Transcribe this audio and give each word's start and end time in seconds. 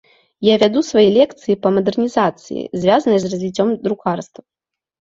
Я 0.45 0.53
вяду 0.63 0.79
свае 0.89 1.03
лекцыі 1.17 1.57
па 1.67 1.73
мадэрнізацыі, 1.77 2.67
звязанай 2.81 3.19
з 3.27 3.35
развіццём 3.37 3.67
друкарства. 3.89 4.41